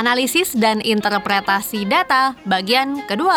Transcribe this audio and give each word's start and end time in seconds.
analisis 0.00 0.56
dan 0.56 0.80
interpretasi 0.80 1.84
data 1.84 2.32
bagian 2.48 3.04
kedua. 3.04 3.36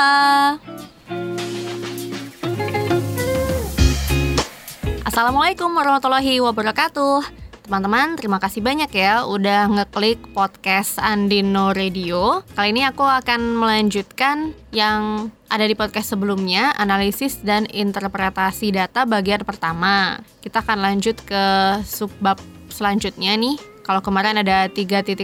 Assalamualaikum 5.03 5.67
warahmatullahi 5.75 6.39
wabarakatuh. 6.39 7.43
Teman-teman, 7.67 8.15
terima 8.19 8.39
kasih 8.43 8.63
banyak 8.63 8.91
ya 8.91 9.27
udah 9.27 9.71
ngeklik 9.71 10.19
podcast 10.31 10.99
Andino 10.99 11.75
Radio. 11.75 12.43
Kali 12.55 12.75
ini 12.75 12.83
aku 12.87 13.03
akan 13.07 13.59
melanjutkan 13.59 14.55
yang 14.71 15.31
ada 15.47 15.63
di 15.67 15.75
podcast 15.75 16.15
sebelumnya, 16.15 16.75
analisis 16.75 17.39
dan 17.43 17.67
interpretasi 17.71 18.71
data 18.71 19.03
bagian 19.03 19.43
pertama. 19.47 20.19
Kita 20.43 20.63
akan 20.63 20.79
lanjut 20.79 21.19
ke 21.23 21.43
subbab 21.87 22.39
selanjutnya 22.67 23.35
nih. 23.35 23.72
Kalau 23.83 23.99
kemarin 23.99 24.39
ada 24.39 24.71
3.1, 24.71 25.19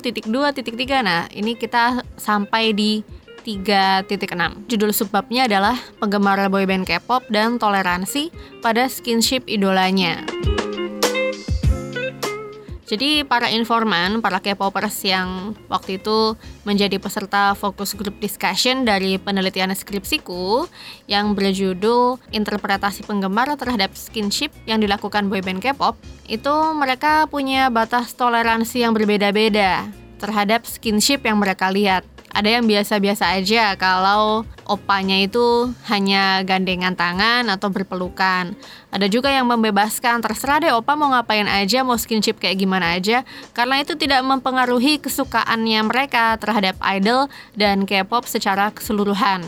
titik 0.00 0.24
2, 0.24 0.56
titik 0.56 0.74
3. 0.80 1.04
Nah, 1.04 1.28
ini 1.30 1.52
kita 1.54 2.00
sampai 2.16 2.72
di 2.72 3.04
3.6. 3.44 4.68
Judul 4.68 4.92
subbabnya 4.92 5.44
adalah 5.48 5.76
penggemar 6.00 6.40
boyband 6.48 6.88
K-pop 6.88 7.24
dan 7.28 7.60
toleransi 7.60 8.32
pada 8.64 8.88
skinship 8.88 9.44
idolanya. 9.44 10.24
Jadi 12.88 13.20
para 13.20 13.52
informan, 13.52 14.24
para 14.24 14.40
K-popers 14.40 15.04
yang 15.04 15.52
waktu 15.68 16.00
itu 16.00 16.40
menjadi 16.64 16.96
peserta 16.96 17.52
fokus 17.52 17.92
group 17.92 18.16
discussion 18.16 18.88
dari 18.88 19.20
penelitian 19.20 19.76
skripsiku 19.76 20.64
yang 21.04 21.36
berjudul 21.36 22.16
Interpretasi 22.32 23.04
Penggemar 23.04 23.52
terhadap 23.60 23.92
Skinship 23.92 24.56
yang 24.64 24.80
dilakukan 24.80 25.28
boyband 25.28 25.60
K-pop, 25.60 26.00
itu 26.32 26.54
mereka 26.72 27.28
punya 27.28 27.68
batas 27.68 28.16
toleransi 28.16 28.88
yang 28.88 28.96
berbeda-beda 28.96 29.84
terhadap 30.18 30.66
skinship 30.66 31.22
yang 31.22 31.38
mereka 31.38 31.70
lihat 31.70 32.02
ada 32.28 32.48
yang 32.48 32.68
biasa-biasa 32.68 33.34
aja 33.40 33.72
kalau 33.74 34.44
opanya 34.68 35.16
itu 35.18 35.72
hanya 35.88 36.44
gandengan 36.44 36.92
tangan 36.92 37.48
atau 37.48 37.72
berpelukan. 37.72 38.52
Ada 38.92 39.06
juga 39.08 39.32
yang 39.32 39.48
membebaskan, 39.48 40.20
terserah 40.20 40.60
deh 40.60 40.72
opa 40.72 40.92
mau 40.94 41.12
ngapain 41.12 41.48
aja, 41.48 41.80
mau 41.82 41.96
skinship 41.96 42.36
kayak 42.36 42.60
gimana 42.60 42.96
aja, 42.96 43.24
karena 43.56 43.80
itu 43.80 43.96
tidak 43.96 44.20
mempengaruhi 44.24 45.00
kesukaannya 45.00 45.80
mereka 45.88 46.36
terhadap 46.36 46.76
idol 46.84 47.32
dan 47.56 47.88
K-pop 47.88 48.28
secara 48.28 48.70
keseluruhan. 48.72 49.44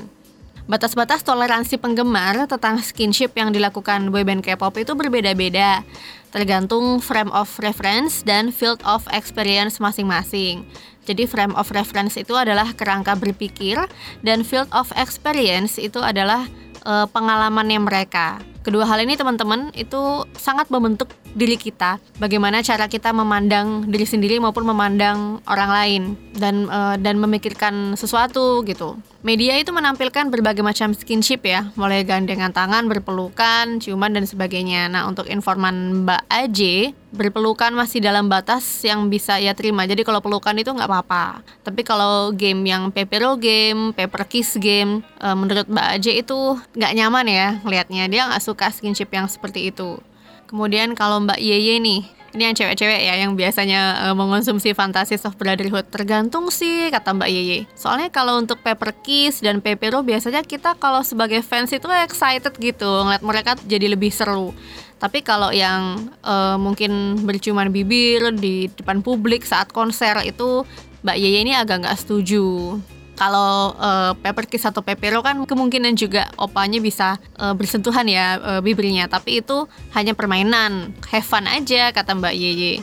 Batas-batas 0.71 1.27
toleransi 1.27 1.83
penggemar 1.83 2.47
tentang 2.47 2.79
skinship 2.79 3.35
yang 3.35 3.51
dilakukan 3.51 4.07
boyband 4.15 4.39
K-pop 4.39 4.79
itu 4.79 4.95
berbeda-beda, 4.95 5.83
tergantung 6.31 7.03
frame 7.03 7.33
of 7.35 7.51
reference 7.59 8.23
dan 8.23 8.55
field 8.55 8.79
of 8.87 9.03
experience 9.11 9.83
masing-masing. 9.83 10.63
Jadi 11.11 11.27
frame 11.27 11.59
of 11.59 11.75
reference 11.75 12.15
itu 12.15 12.39
adalah 12.39 12.71
kerangka 12.71 13.19
berpikir 13.19 13.83
dan 14.23 14.47
field 14.47 14.71
of 14.71 14.95
experience 14.95 15.75
itu 15.75 15.99
adalah 15.99 16.47
uh, 16.87 17.11
pengalamannya 17.11 17.83
mereka. 17.83 18.39
Kedua 18.63 18.87
hal 18.87 19.03
ini 19.03 19.19
teman-teman 19.19 19.75
itu 19.75 20.23
sangat 20.39 20.71
membentuk 20.71 21.11
diri 21.35 21.55
kita, 21.55 22.03
bagaimana 22.19 22.63
cara 22.63 22.91
kita 22.91 23.15
memandang 23.15 23.87
diri 23.87 24.07
sendiri 24.07 24.43
maupun 24.43 24.67
memandang 24.67 25.39
orang 25.47 25.71
lain 25.71 26.03
dan 26.35 26.67
uh, 26.67 26.97
dan 26.99 27.19
memikirkan 27.19 27.95
sesuatu 27.95 28.63
gitu. 28.67 28.99
Media 29.21 29.53
itu 29.61 29.69
menampilkan 29.69 30.33
berbagai 30.33 30.65
macam 30.65 30.97
skinship 30.97 31.45
ya, 31.45 31.69
mulai 31.77 32.09
gandengan 32.09 32.57
tangan, 32.57 32.89
berpelukan, 32.89 33.77
ciuman 33.77 34.17
dan 34.17 34.25
sebagainya. 34.25 34.89
Nah, 34.89 35.05
untuk 35.05 35.29
informan 35.29 36.09
Mbak 36.09 36.25
AJ, 36.25 36.61
berpelukan 37.13 37.69
masih 37.77 38.01
dalam 38.01 38.33
batas 38.33 38.65
yang 38.81 39.13
bisa 39.13 39.37
ia 39.37 39.53
terima. 39.53 39.85
Jadi 39.85 40.09
kalau 40.09 40.25
pelukan 40.25 40.57
itu 40.57 40.73
nggak 40.73 40.89
apa-apa. 40.89 41.45
Tapi 41.61 41.85
kalau 41.85 42.33
game 42.33 42.65
yang 42.65 42.89
pepero 42.89 43.37
game, 43.37 43.93
paper 43.93 44.25
kiss 44.25 44.57
game, 44.57 45.05
e, 45.21 45.29
menurut 45.37 45.69
Mbak 45.69 45.87
AJ 46.01 46.07
itu 46.25 46.57
nggak 46.81 46.93
nyaman 46.97 47.27
ya 47.29 47.49
ngelihatnya. 47.61 48.05
Dia 48.09 48.23
nggak 48.33 48.41
suka 48.41 48.73
skinship 48.73 49.13
yang 49.13 49.29
seperti 49.29 49.69
itu. 49.69 50.01
Kemudian 50.51 50.99
kalau 50.99 51.23
Mbak 51.23 51.39
Yeye 51.39 51.79
nih, 51.79 52.03
ini 52.35 52.43
yang 52.43 52.59
cewek-cewek 52.59 53.01
ya 53.07 53.15
yang 53.23 53.39
biasanya 53.39 54.11
uh, 54.11 54.15
mengonsumsi 54.19 54.75
fantasi 54.75 55.15
soft 55.15 55.39
brotherhood 55.39 55.87
tergantung 55.95 56.51
sih 56.51 56.91
kata 56.91 57.15
Mbak 57.15 57.31
Yeye. 57.31 57.59
Soalnya 57.79 58.11
kalau 58.11 58.39
untuk 58.39 58.59
Pepper 58.59 58.91
Kiss 58.99 59.43
dan 59.43 59.63
Pepero 59.63 60.03
biasanya 60.03 60.43
kita 60.43 60.75
kalau 60.75 61.07
sebagai 61.07 61.39
fans 61.47 61.71
itu 61.71 61.87
excited 62.03 62.51
gitu 62.59 62.91
ngeliat 63.07 63.23
mereka 63.23 63.55
jadi 63.63 63.95
lebih 63.95 64.11
seru. 64.11 64.51
Tapi 64.99 65.23
kalau 65.23 65.55
yang 65.55 66.11
uh, 66.27 66.59
mungkin 66.59 67.23
berciuman 67.23 67.71
bibir 67.71 68.35
di 68.35 68.67
depan 68.75 69.07
publik 69.07 69.47
saat 69.47 69.71
konser 69.71 70.19
itu 70.27 70.67
Mbak 71.07 71.17
Yeye 71.17 71.47
ini 71.47 71.55
agak 71.55 71.87
nggak 71.87 71.99
setuju 71.99 72.75
kalau 73.21 73.77
uh, 73.77 74.17
Pepper 74.17 74.49
Kiss 74.49 74.65
atau 74.65 74.81
Pepero 74.81 75.21
kan 75.21 75.37
kemungkinan 75.45 75.93
juga 75.93 76.33
opanya 76.41 76.81
bisa 76.81 77.21
uh, 77.37 77.53
bersentuhan 77.53 78.09
ya 78.09 78.41
uh, 78.41 78.61
bibirnya. 78.65 79.13
Tapi 79.13 79.45
itu 79.45 79.69
hanya 79.93 80.17
permainan. 80.17 80.97
Have 81.13 81.29
fun 81.29 81.45
aja 81.45 81.93
kata 81.93 82.17
Mbak 82.17 82.33
Yeye 82.33 82.81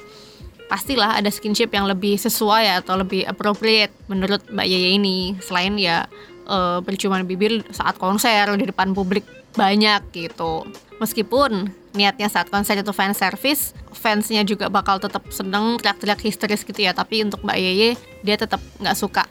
pastilah 0.70 1.18
ada 1.18 1.32
skinship 1.34 1.74
yang 1.74 1.90
lebih 1.90 2.20
sesuai 2.22 2.86
atau 2.86 3.02
lebih 3.02 3.26
appropriate 3.26 3.90
menurut 4.06 4.46
Mbak 4.54 4.68
Yeye 4.70 4.90
ini. 5.02 5.34
Selain 5.42 5.74
ya 5.74 6.06
uh, 6.46 6.86
berciuman 6.86 7.26
bibir 7.26 7.66
saat 7.74 7.98
konser 7.98 8.46
di 8.62 8.70
depan 8.70 8.94
publik 8.94 9.26
banyak 9.58 10.06
gitu. 10.14 10.70
Meskipun 11.02 11.74
niatnya 11.98 12.30
saat 12.30 12.54
konser 12.54 12.78
itu 12.78 12.94
fan 12.94 13.18
service 13.18 13.74
fansnya 13.90 14.46
juga 14.46 14.70
bakal 14.70 15.02
tetap 15.02 15.26
seneng 15.34 15.82
teriak-teriak 15.82 16.22
histeris 16.22 16.62
gitu 16.62 16.78
ya. 16.78 16.94
Tapi 16.94 17.26
untuk 17.26 17.42
Mbak 17.42 17.58
Yeye 17.58 17.98
dia 18.22 18.38
tetap 18.38 18.62
nggak 18.78 18.94
suka 18.94 19.26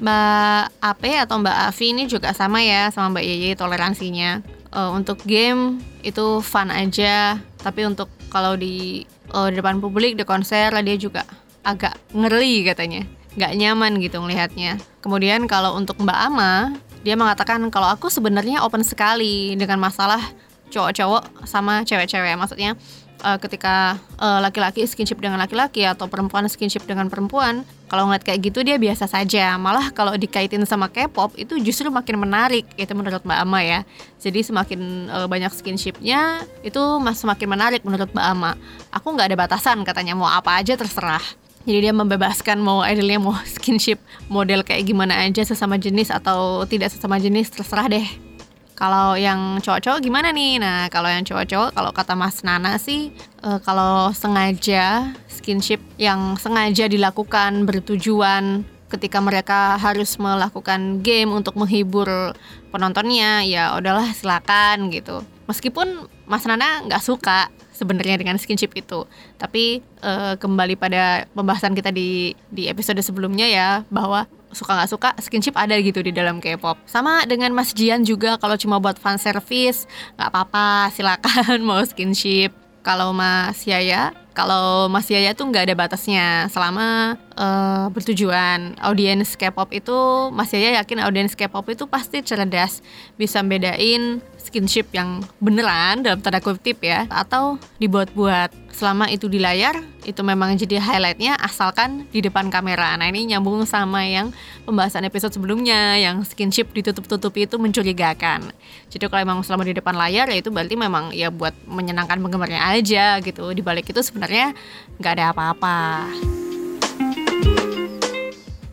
Mbak 0.00 0.64
Ape 0.80 1.12
atau 1.20 1.36
Mbak 1.40 1.56
Avi 1.68 1.86
ini 1.92 2.04
juga 2.08 2.32
sama 2.32 2.64
ya 2.64 2.88
sama 2.88 3.18
Mbak 3.18 3.24
Yeye 3.24 3.50
toleransinya. 3.52 4.40
Uh, 4.72 4.88
untuk 4.96 5.20
game 5.28 5.84
itu 6.00 6.40
fun 6.40 6.72
aja, 6.72 7.36
tapi 7.60 7.84
untuk 7.84 8.08
kalau 8.32 8.56
di 8.56 9.04
uh, 9.36 9.52
depan 9.52 9.84
publik 9.84 10.16
di 10.16 10.24
konser 10.24 10.72
dia 10.80 10.96
juga 10.96 11.28
agak 11.60 11.92
ngeri 12.16 12.64
katanya, 12.64 13.04
nggak 13.36 13.52
nyaman 13.52 14.00
gitu 14.00 14.24
ngelihatnya. 14.24 14.80
Kemudian 15.04 15.44
kalau 15.44 15.76
untuk 15.76 16.00
Mbak 16.00 16.18
Ama, 16.32 16.72
dia 17.04 17.20
mengatakan 17.20 17.60
kalau 17.68 17.92
aku 17.92 18.08
sebenarnya 18.08 18.64
open 18.64 18.80
sekali 18.80 19.52
dengan 19.60 19.76
masalah 19.76 20.24
cowok-cowok 20.72 21.44
sama 21.44 21.84
cewek-cewek. 21.84 22.32
Maksudnya 22.40 22.72
uh, 23.22 23.38
ketika 23.38 23.96
uh, 24.18 24.42
laki-laki 24.42 24.84
skinship 24.84 25.22
dengan 25.22 25.38
laki-laki 25.38 25.86
atau 25.86 26.10
perempuan 26.10 26.44
skinship 26.50 26.84
dengan 26.84 27.06
perempuan, 27.06 27.62
kalau 27.86 28.10
ngeliat 28.10 28.26
kayak 28.26 28.52
gitu 28.52 28.66
dia 28.66 28.76
biasa 28.76 29.06
saja. 29.06 29.54
Malah 29.56 29.94
kalau 29.94 30.12
dikaitin 30.18 30.66
sama 30.66 30.90
K-pop 30.90 31.38
itu 31.38 31.56
justru 31.62 31.88
makin 31.88 32.18
menarik 32.18 32.66
itu 32.74 32.92
menurut 32.92 33.22
Mbak 33.22 33.38
Ama 33.46 33.60
ya. 33.62 33.80
Jadi 34.18 34.42
semakin 34.42 35.08
uh, 35.08 35.26
banyak 35.30 35.54
skinshipnya 35.54 36.42
itu 36.66 36.82
semakin 37.14 37.48
menarik 37.48 37.80
menurut 37.86 38.10
Mbak 38.10 38.26
Ama. 38.36 38.52
Aku 38.90 39.14
nggak 39.14 39.32
ada 39.32 39.36
batasan 39.38 39.80
katanya 39.86 40.18
mau 40.18 40.28
apa 40.28 40.58
aja 40.58 40.74
terserah. 40.74 41.22
Jadi 41.62 41.78
dia 41.78 41.94
membebaskan 41.94 42.58
mau 42.58 42.82
idolnya 42.82 43.22
mau 43.22 43.38
skinship 43.46 44.02
model 44.26 44.66
kayak 44.66 44.82
gimana 44.82 45.22
aja 45.22 45.46
sesama 45.46 45.78
jenis 45.78 46.10
atau 46.10 46.66
tidak 46.66 46.90
sesama 46.90 47.22
jenis 47.22 47.54
terserah 47.54 47.86
deh. 47.86 48.31
Kalau 48.72 49.14
yang 49.14 49.60
cowok-cowok 49.60 50.00
gimana 50.00 50.32
nih? 50.32 50.56
Nah, 50.58 50.88
kalau 50.88 51.06
yang 51.06 51.22
cowok-cowok, 51.22 51.76
kalau 51.76 51.90
kata 51.92 52.16
Mas 52.16 52.40
Nana 52.42 52.80
sih, 52.80 53.12
uh, 53.44 53.60
kalau 53.60 54.10
sengaja 54.16 55.12
skinship 55.28 55.78
yang 56.00 56.34
sengaja 56.40 56.88
dilakukan 56.88 57.68
bertujuan 57.68 58.64
ketika 58.92 59.24
mereka 59.24 59.80
harus 59.80 60.20
melakukan 60.20 61.00
game 61.00 61.32
untuk 61.32 61.56
menghibur 61.56 62.36
penontonnya, 62.68 63.40
ya 63.48 63.72
udahlah 63.76 64.12
silakan 64.12 64.92
gitu. 64.92 65.24
Meskipun 65.48 66.08
Mas 66.28 66.44
Nana 66.44 66.84
nggak 66.84 67.00
suka 67.00 67.48
sebenarnya 67.72 68.20
dengan 68.20 68.36
skinship 68.36 68.76
itu, 68.76 69.08
tapi 69.40 69.80
uh, 70.04 70.36
kembali 70.36 70.76
pada 70.76 71.24
pembahasan 71.32 71.72
kita 71.72 71.88
di 71.88 72.36
di 72.52 72.68
episode 72.68 73.00
sebelumnya 73.00 73.48
ya 73.48 73.68
bahwa 73.88 74.28
suka 74.52 74.78
nggak 74.78 74.90
suka 74.90 75.08
skinship 75.20 75.56
ada 75.56 75.74
gitu 75.80 76.00
di 76.04 76.12
dalam 76.14 76.38
K-pop. 76.38 76.78
Sama 76.88 77.24
dengan 77.28 77.52
Mas 77.52 77.72
Jian 77.72 78.04
juga 78.04 78.36
kalau 78.38 78.56
cuma 78.56 78.78
buat 78.78 78.96
fan 78.96 79.16
service 79.16 79.88
nggak 80.16 80.28
apa-apa 80.28 80.92
silakan 80.92 81.58
mau 81.68 81.82
skinship. 81.84 82.54
Kalau 82.82 83.14
Mas 83.14 83.62
Yaya, 83.62 84.10
kalau 84.34 84.90
Mas 84.90 85.06
Yaya 85.06 85.38
tuh 85.38 85.46
nggak 85.46 85.70
ada 85.70 85.74
batasnya 85.78 86.50
selama 86.50 87.14
uh, 87.36 87.88
bertujuan. 87.92 88.76
Audiens 88.80 89.36
K-pop 89.36 89.72
itu 89.72 89.96
Mas 90.32 90.52
Yaya 90.52 90.80
yakin 90.82 91.04
audiens 91.04 91.34
K-pop 91.36 91.64
itu 91.72 91.84
pasti 91.88 92.20
cerdas, 92.20 92.84
bisa 93.16 93.40
bedain 93.44 94.20
skinship 94.42 94.90
yang 94.90 95.22
beneran 95.38 96.02
dalam 96.02 96.18
tanda 96.20 96.42
kutip 96.42 96.82
ya 96.82 97.06
atau 97.08 97.56
dibuat-buat 97.78 98.52
selama 98.74 99.06
itu 99.12 99.30
di 99.30 99.38
layar 99.38 99.78
itu 100.02 100.18
memang 100.26 100.58
jadi 100.58 100.82
highlightnya 100.82 101.38
asalkan 101.38 102.10
di 102.10 102.18
depan 102.18 102.50
kamera. 102.50 102.98
Nah 102.98 103.06
ini 103.06 103.30
nyambung 103.30 103.62
sama 103.68 104.02
yang 104.02 104.34
pembahasan 104.66 105.06
episode 105.06 105.30
sebelumnya 105.30 105.94
yang 106.00 106.26
skinship 106.26 106.74
ditutup-tutupi 106.74 107.46
itu 107.46 107.56
mencurigakan. 107.60 108.50
Jadi 108.90 109.04
kalau 109.06 109.22
memang 109.22 109.46
selama 109.46 109.62
di 109.62 109.78
depan 109.78 109.94
layar 109.94 110.26
ya 110.26 110.36
itu 110.36 110.50
berarti 110.50 110.74
memang 110.74 111.14
ya 111.14 111.30
buat 111.30 111.54
menyenangkan 111.70 112.18
penggemarnya 112.18 112.60
aja 112.74 113.22
gitu. 113.22 113.54
Di 113.54 113.62
balik 113.62 113.86
itu 113.86 114.02
sebenarnya 114.02 114.56
nggak 114.98 115.12
ada 115.20 115.24
apa-apa 115.30 116.41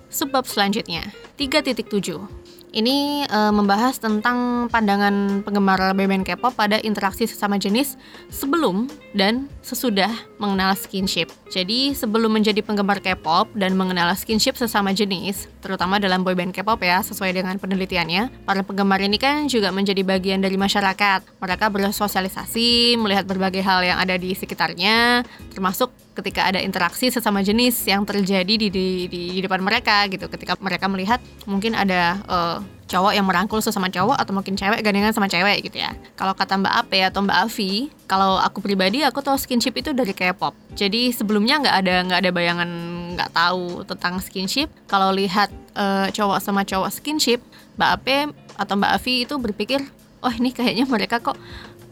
subbab 0.10 0.46
selanjutnya 0.46 1.06
3.7 1.38 1.86
ini 2.70 3.26
uh, 3.26 3.50
membahas 3.50 3.98
tentang 3.98 4.70
pandangan 4.70 5.42
penggemar 5.42 5.98
boyband 5.98 6.22
K-pop 6.22 6.54
pada 6.54 6.78
interaksi 6.86 7.26
sesama 7.26 7.58
jenis 7.58 7.98
sebelum 8.30 8.86
dan 9.14 9.50
sesudah 9.66 10.10
mengenal 10.38 10.78
skinship. 10.78 11.34
Jadi 11.50 11.98
sebelum 11.98 12.30
menjadi 12.30 12.62
penggemar 12.62 13.02
K-pop 13.02 13.50
dan 13.58 13.74
mengenal 13.74 14.14
skinship 14.14 14.54
sesama 14.54 14.94
jenis, 14.94 15.50
terutama 15.66 15.98
dalam 15.98 16.22
boyband 16.22 16.54
K-pop 16.54 16.82
ya, 16.82 17.02
sesuai 17.02 17.34
dengan 17.34 17.58
penelitiannya, 17.58 18.46
para 18.46 18.62
penggemar 18.62 19.02
ini 19.02 19.18
kan 19.18 19.50
juga 19.50 19.74
menjadi 19.74 20.06
bagian 20.06 20.42
dari 20.42 20.58
masyarakat. 20.58 21.26
Mereka 21.42 21.66
bersosialisasi, 21.74 22.98
melihat 23.02 23.26
berbagai 23.26 23.66
hal 23.66 23.82
yang 23.82 23.98
ada 23.98 24.14
di 24.18 24.34
sekitarnya, 24.38 25.26
termasuk 25.54 25.90
ketika 26.20 26.52
ada 26.52 26.60
interaksi 26.60 27.08
sesama 27.08 27.40
jenis 27.40 27.80
yang 27.88 28.04
terjadi 28.04 28.60
di 28.60 28.68
di, 28.68 29.08
di, 29.08 29.40
depan 29.40 29.64
mereka 29.64 30.04
gitu 30.12 30.28
ketika 30.28 30.60
mereka 30.60 30.92
melihat 30.92 31.24
mungkin 31.48 31.72
ada 31.72 32.20
uh, 32.28 32.60
cowok 32.90 33.14
yang 33.14 33.24
merangkul 33.30 33.62
sesama 33.62 33.88
cowok 33.94 34.18
atau 34.18 34.34
mungkin 34.34 34.58
cewek 34.58 34.82
gandengan 34.82 35.14
sama 35.14 35.30
cewek 35.30 35.70
gitu 35.70 35.78
ya. 35.78 35.94
Kalau 36.18 36.34
kata 36.34 36.58
Mbak 36.58 36.74
Ape 36.74 37.00
atau 37.06 37.22
Mbak 37.22 37.38
Avi, 37.46 37.94
kalau 38.10 38.42
aku 38.42 38.66
pribadi 38.66 39.06
aku 39.06 39.22
tahu 39.22 39.38
skinship 39.38 39.78
itu 39.78 39.94
dari 39.94 40.12
K-pop. 40.12 40.58
Jadi 40.74 41.14
sebelumnya 41.14 41.62
nggak 41.62 41.76
ada 41.86 41.96
nggak 42.10 42.20
ada 42.26 42.32
bayangan 42.34 42.70
nggak 43.14 43.32
tahu 43.32 43.86
tentang 43.86 44.18
skinship. 44.18 44.74
Kalau 44.90 45.14
lihat 45.14 45.54
uh, 45.78 46.10
cowok 46.10 46.42
sama 46.42 46.66
cowok 46.66 46.90
skinship, 46.90 47.40
Mbak 47.78 47.92
Ape 48.02 48.18
atau 48.58 48.74
Mbak 48.74 48.92
Avi 48.98 49.14
itu 49.24 49.36
berpikir, 49.38 49.80
oh 50.26 50.34
ini 50.34 50.50
kayaknya 50.50 50.90
mereka 50.90 51.22
kok 51.22 51.38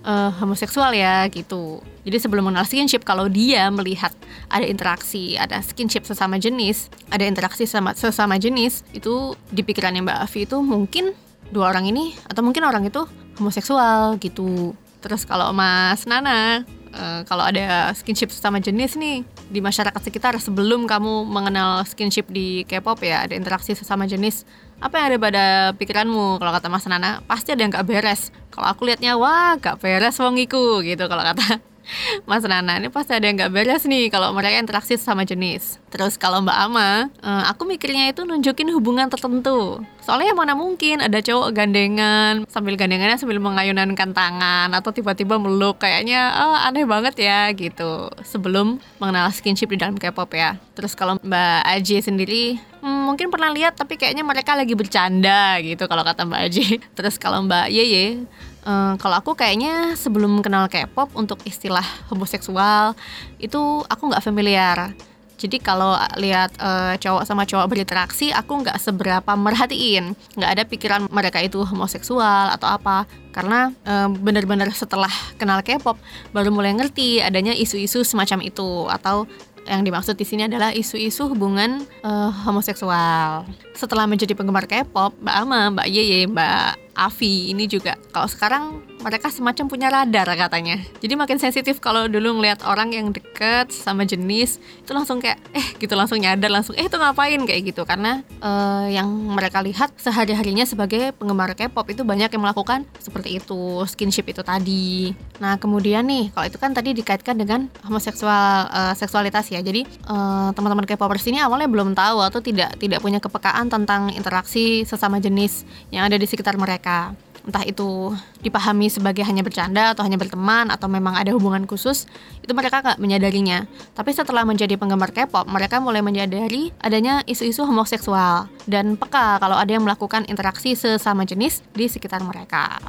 uh, 0.08 0.32
homoseksual 0.40 0.96
ya 0.96 1.28
gitu. 1.28 1.84
Jadi 2.08 2.18
sebelum 2.24 2.48
mengenal 2.48 2.64
skinship, 2.64 3.04
kalau 3.04 3.28
dia 3.28 3.68
melihat 3.68 4.16
ada 4.48 4.64
interaksi, 4.64 5.36
ada 5.36 5.60
skinship 5.60 6.08
sesama 6.08 6.40
jenis, 6.40 6.88
ada 7.12 7.28
interaksi 7.28 7.68
sama 7.68 7.92
sesama 7.92 8.40
jenis, 8.40 8.88
itu 8.96 9.36
di 9.52 9.62
pikirannya 9.62 10.08
Mbak 10.08 10.20
Avi 10.24 10.40
itu 10.48 10.58
mungkin 10.64 11.12
dua 11.52 11.76
orang 11.76 11.92
ini 11.92 12.16
atau 12.32 12.40
mungkin 12.40 12.64
orang 12.64 12.88
itu 12.88 13.04
homoseksual 13.38 14.16
gitu. 14.24 14.72
Terus 15.04 15.28
kalau 15.28 15.52
Mas 15.52 16.08
Nana, 16.10 16.64
uh, 16.96 17.22
kalau 17.28 17.44
ada 17.44 17.92
skinship 17.94 18.32
sesama 18.32 18.64
jenis 18.64 18.96
nih 18.96 19.22
di 19.52 19.60
masyarakat 19.60 20.00
sekitar 20.00 20.34
sebelum 20.40 20.88
kamu 20.90 21.28
mengenal 21.28 21.84
skinship 21.84 22.32
di 22.32 22.64
K-pop 22.66 23.04
ya, 23.04 23.28
ada 23.28 23.36
interaksi 23.36 23.76
sesama 23.76 24.08
jenis 24.08 24.48
apa 24.78 24.94
yang 25.02 25.06
ada 25.14 25.18
pada 25.18 25.46
pikiranmu? 25.74 26.38
Kalau 26.38 26.52
kata 26.54 26.68
Mas 26.70 26.86
Nana 26.86 27.26
pasti 27.26 27.50
ada 27.54 27.62
yang 27.66 27.74
gak 27.74 27.88
beres. 27.90 28.30
Kalau 28.54 28.70
aku 28.70 28.86
liatnya 28.86 29.18
wah 29.18 29.58
gak 29.58 29.82
beres 29.82 30.18
wongiku 30.22 30.86
gitu 30.86 31.10
kalau 31.10 31.26
kata 31.26 31.58
Mas 32.30 32.46
Nana. 32.46 32.78
Ini 32.78 32.94
pasti 32.94 33.18
ada 33.18 33.26
yang 33.26 33.42
gak 33.42 33.54
beres 33.58 33.90
nih 33.90 34.14
kalau 34.14 34.30
mereka 34.38 34.62
interaksi 34.62 34.94
sama 35.02 35.26
jenis. 35.26 35.82
Terus 35.90 36.20
kalau 36.22 36.46
Mbak 36.46 36.58
Ama 36.70 37.10
eh, 37.10 37.44
aku 37.50 37.66
mikirnya 37.66 38.14
itu 38.14 38.22
nunjukin 38.22 38.70
hubungan 38.70 39.10
tertentu. 39.10 39.82
Soalnya 40.06 40.38
mana 40.38 40.54
mungkin 40.54 41.02
ada 41.02 41.20
cowok 41.20 41.52
gandengan 41.58 42.46
sambil 42.48 42.78
gandengannya 42.78 43.18
sambil 43.18 43.42
mengayunkan 43.42 44.14
tangan 44.14 44.70
atau 44.78 44.94
tiba-tiba 44.94 45.42
meluk. 45.42 45.82
Kayaknya 45.82 46.38
oh, 46.38 46.58
aneh 46.70 46.86
banget 46.86 47.18
ya 47.18 47.50
gitu. 47.58 48.14
Sebelum 48.22 48.78
mengenal 49.02 49.34
skinship 49.34 49.74
di 49.74 49.82
dalam 49.82 49.98
K-pop 49.98 50.30
ya. 50.38 50.62
Terus 50.78 50.94
kalau 50.94 51.18
Mbak 51.26 51.66
Aji 51.66 51.98
sendiri 52.06 52.44
mungkin 52.88 53.28
pernah 53.28 53.52
lihat 53.52 53.76
tapi 53.76 54.00
kayaknya 54.00 54.24
mereka 54.24 54.56
lagi 54.56 54.74
bercanda 54.74 55.60
gitu 55.60 55.84
kalau 55.86 56.04
kata 56.08 56.24
Mbak 56.24 56.42
Aji. 56.48 56.66
Terus 56.98 57.20
kalau 57.20 57.44
Mbak 57.44 57.68
Yeye, 57.70 58.24
uh, 58.64 58.96
kalau 58.98 59.20
aku 59.20 59.36
kayaknya 59.36 59.94
sebelum 60.00 60.40
kenal 60.40 60.72
K-pop 60.72 61.12
untuk 61.14 61.44
istilah 61.44 61.86
homoseksual 62.10 62.96
itu 63.38 63.60
aku 63.86 64.04
nggak 64.10 64.24
familiar. 64.24 64.96
Jadi 65.38 65.62
kalau 65.62 65.94
lihat 66.18 66.58
uh, 66.58 66.98
cowok 66.98 67.24
sama 67.30 67.46
cowok 67.46 67.70
berinteraksi, 67.70 68.34
aku 68.34 68.66
nggak 68.66 68.82
seberapa 68.82 69.38
merhatiin, 69.38 70.18
nggak 70.34 70.52
ada 70.58 70.64
pikiran 70.66 71.06
mereka 71.14 71.38
itu 71.46 71.62
homoseksual 71.62 72.58
atau 72.58 72.66
apa. 72.66 73.06
Karena 73.30 73.70
uh, 73.86 74.10
benar-benar 74.10 74.74
setelah 74.74 75.14
kenal 75.38 75.62
K-pop 75.62 76.02
baru 76.34 76.50
mulai 76.50 76.74
ngerti 76.74 77.22
adanya 77.22 77.54
isu-isu 77.54 78.02
semacam 78.02 78.50
itu 78.50 78.90
atau 78.90 79.30
yang 79.68 79.84
dimaksud 79.84 80.16
di 80.16 80.24
sini 80.24 80.48
adalah 80.48 80.72
isu-isu 80.72 81.28
hubungan 81.30 81.84
uh, 82.02 82.32
homoseksual. 82.48 83.46
Setelah 83.76 84.08
menjadi 84.08 84.34
penggemar 84.34 84.66
K-pop, 84.66 85.14
Mbak 85.20 85.36
Ama, 85.44 85.62
Mbak 85.76 85.88
Yeye, 85.92 86.26
Mbak 86.26 86.88
Avi 86.98 87.54
ini 87.54 87.70
juga 87.70 87.94
kalau 88.10 88.26
sekarang 88.26 88.82
mereka 89.08 89.32
semacam 89.32 89.66
punya 89.72 89.88
radar 89.88 90.28
katanya. 90.36 90.84
Jadi 91.00 91.16
makin 91.16 91.40
sensitif 91.40 91.80
kalau 91.80 92.12
dulu 92.12 92.36
ngelihat 92.36 92.60
orang 92.68 92.92
yang 92.92 93.16
deket 93.16 93.72
sama 93.72 94.04
jenis 94.04 94.60
itu 94.84 94.92
langsung 94.92 95.24
kayak 95.24 95.40
eh 95.56 95.64
gitu 95.80 95.96
langsung 95.96 96.20
nyadar 96.20 96.52
langsung 96.52 96.76
eh 96.76 96.84
itu 96.84 97.00
ngapain 97.00 97.40
kayak 97.48 97.72
gitu 97.72 97.88
karena 97.88 98.20
uh, 98.44 98.84
yang 98.92 99.08
mereka 99.08 99.64
lihat 99.64 99.96
sehari-harinya 99.96 100.68
sebagai 100.68 101.16
penggemar 101.16 101.56
K-pop 101.56 101.88
itu 101.88 102.04
banyak 102.04 102.28
yang 102.28 102.44
melakukan 102.44 102.84
seperti 103.00 103.40
itu 103.40 103.88
skinship 103.88 104.28
itu 104.28 104.44
tadi. 104.44 105.16
Nah 105.40 105.56
kemudian 105.56 106.04
nih 106.04 106.36
kalau 106.36 106.46
itu 106.52 106.60
kan 106.60 106.76
tadi 106.76 106.92
dikaitkan 106.92 107.40
dengan 107.40 107.72
homoseksual 107.88 108.68
uh, 108.68 108.94
seksualitas 109.00 109.48
ya. 109.48 109.64
Jadi 109.64 109.88
uh, 110.12 110.52
teman-teman 110.52 110.84
K-popers 110.84 111.24
ini 111.32 111.40
awalnya 111.40 111.72
belum 111.72 111.96
tahu 111.96 112.28
atau 112.28 112.44
tidak 112.44 112.76
tidak 112.76 113.00
punya 113.00 113.24
kepekaan 113.24 113.72
tentang 113.72 114.12
interaksi 114.12 114.84
sesama 114.84 115.24
jenis 115.24 115.64
yang 115.96 116.04
ada 116.04 116.20
di 116.20 116.28
sekitar 116.28 116.60
mereka 116.60 117.16
entah 117.48 117.64
itu 117.64 118.12
dipahami 118.44 118.92
sebagai 118.92 119.24
hanya 119.24 119.40
bercanda 119.40 119.96
atau 119.96 120.04
hanya 120.04 120.20
berteman 120.20 120.68
atau 120.68 120.92
memang 120.92 121.16
ada 121.16 121.32
hubungan 121.32 121.64
khusus 121.64 122.04
itu 122.44 122.52
mereka 122.52 122.84
nggak 122.84 123.00
menyadarinya 123.00 123.64
tapi 123.96 124.12
setelah 124.12 124.44
menjadi 124.44 124.76
penggemar 124.76 125.16
K-pop 125.16 125.48
mereka 125.48 125.80
mulai 125.80 126.04
menyadari 126.04 126.76
adanya 126.84 127.24
isu-isu 127.24 127.64
homoseksual 127.64 128.52
dan 128.68 129.00
peka 129.00 129.40
kalau 129.40 129.56
ada 129.56 129.72
yang 129.72 129.88
melakukan 129.88 130.28
interaksi 130.28 130.76
sesama 130.76 131.24
jenis 131.24 131.64
di 131.72 131.88
sekitar 131.88 132.20
mereka. 132.28 132.84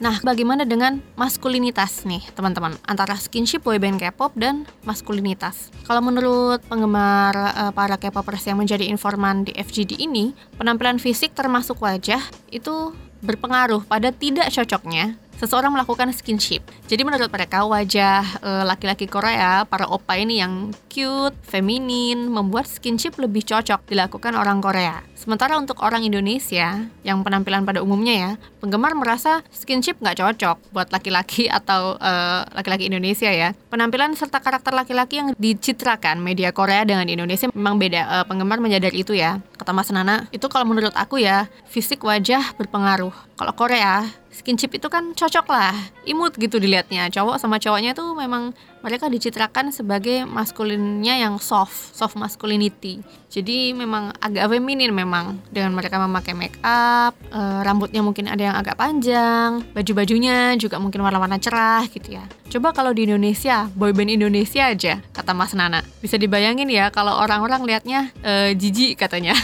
Nah, 0.00 0.16
bagaimana 0.24 0.64
dengan 0.64 1.04
maskulinitas 1.12 2.08
nih, 2.08 2.24
teman-teman? 2.32 2.72
Antara 2.88 3.20
skinship 3.20 3.68
boyband 3.68 4.00
K-pop 4.00 4.32
dan 4.32 4.64
maskulinitas. 4.80 5.68
Kalau 5.84 6.00
menurut 6.00 6.64
penggemar 6.72 7.36
uh, 7.36 7.68
para 7.76 8.00
K-popers 8.00 8.48
yang 8.48 8.56
menjadi 8.56 8.88
informan 8.88 9.44
di 9.44 9.52
FGD 9.52 10.00
ini, 10.00 10.32
penampilan 10.56 10.96
fisik 10.96 11.36
termasuk 11.36 11.84
wajah 11.84 12.24
itu 12.48 12.96
berpengaruh 13.20 13.84
pada 13.84 14.08
tidak 14.08 14.48
cocoknya 14.48 15.20
seseorang 15.40 15.72
melakukan 15.72 16.12
skinship. 16.12 16.60
Jadi 16.84 17.00
menurut 17.00 17.32
mereka 17.32 17.64
wajah 17.64 18.20
eh, 18.44 18.64
laki-laki 18.68 19.08
Korea, 19.08 19.64
para 19.64 19.88
opa 19.88 20.20
ini 20.20 20.44
yang 20.44 20.76
cute, 20.92 21.32
feminin, 21.48 22.28
membuat 22.28 22.68
skinship 22.68 23.16
lebih 23.16 23.40
cocok 23.48 23.88
dilakukan 23.88 24.36
orang 24.36 24.60
Korea. 24.60 25.00
Sementara 25.16 25.56
untuk 25.56 25.80
orang 25.84 26.04
Indonesia 26.04 26.88
yang 27.04 27.20
penampilan 27.20 27.64
pada 27.64 27.84
umumnya 27.84 28.14
ya, 28.16 28.30
penggemar 28.60 28.96
merasa 28.96 29.44
skinship 29.52 30.00
nggak 30.00 30.16
cocok 30.16 30.56
buat 30.72 30.88
laki-laki 30.92 31.48
atau 31.58 31.96
uh, 31.96 32.44
laki-laki 32.52 32.92
Indonesia 32.92 33.32
ya. 33.32 33.56
Penampilan 33.72 34.12
serta 34.16 34.40
karakter 34.40 34.76
laki-laki 34.76 35.20
yang 35.20 35.32
dicitrakan 35.36 36.20
media 36.20 36.52
Korea 36.52 36.84
dengan 36.84 37.08
Indonesia 37.08 37.48
memang 37.52 37.80
beda. 37.80 38.02
Uh, 38.08 38.24
penggemar 38.28 38.60
menyadari 38.60 39.04
itu 39.04 39.16
ya. 39.16 39.40
Kata 39.56 39.76
Mas 39.76 39.92
Nana, 39.92 40.24
itu 40.32 40.48
kalau 40.48 40.64
menurut 40.64 40.92
aku 40.96 41.20
ya, 41.20 41.52
fisik 41.68 42.00
wajah 42.00 42.56
berpengaruh. 42.56 43.12
Kalau 43.36 43.52
Korea, 43.52 44.08
skinship 44.40 44.72
itu 44.72 44.88
kan 44.88 45.12
cocok 45.12 45.46
lah. 45.52 45.76
Imut 46.08 46.34
gitu 46.40 46.56
dilihatnya. 46.56 47.12
Cowok 47.12 47.36
sama 47.36 47.60
cowoknya 47.60 47.92
tuh 47.92 48.16
memang 48.16 48.56
mereka 48.80 49.12
dicitrakan 49.12 49.72
sebagai 49.72 50.24
maskulinnya 50.24 51.20
yang 51.20 51.36
soft 51.36 51.92
soft 51.92 52.16
masculinity. 52.16 53.04
Jadi 53.30 53.76
memang 53.76 54.10
agak 54.18 54.50
feminin 54.50 54.90
memang. 54.90 55.38
Dengan 55.52 55.76
mereka 55.76 56.00
memakai 56.00 56.34
make 56.34 56.58
up 56.64 57.14
e, 57.30 57.40
rambutnya 57.62 58.00
mungkin 58.02 58.26
ada 58.26 58.42
yang 58.42 58.56
agak 58.56 58.74
panjang 58.74 59.62
baju 59.70 59.92
bajunya 59.94 60.56
juga 60.58 60.80
mungkin 60.82 61.04
warna-warna 61.04 61.38
cerah 61.38 61.84
gitu 61.86 62.18
ya. 62.18 62.24
Coba 62.50 62.74
kalau 62.74 62.90
di 62.90 63.06
Indonesia 63.06 63.70
boyband 63.78 64.10
Indonesia 64.10 64.66
aja 64.72 64.98
kata 65.14 65.36
Mas 65.36 65.54
Nana. 65.54 65.84
Bisa 66.02 66.18
dibayangin 66.18 66.66
ya 66.66 66.90
kalau 66.90 67.14
orang-orang 67.20 67.62
liatnya 67.62 68.10
e, 68.24 68.56
jijik 68.58 68.98
katanya. 68.98 69.36